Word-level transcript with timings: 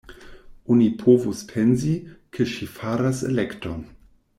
Oni 0.75 0.87
povus 1.01 1.45
pensi, 1.51 1.93
ke 2.37 2.51
ŝi 2.55 2.73
faras 2.79 3.25
elekton. 3.33 3.87